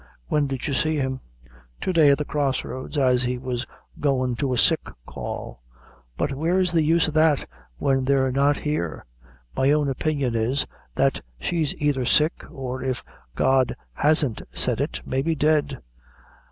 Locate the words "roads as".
2.63-3.21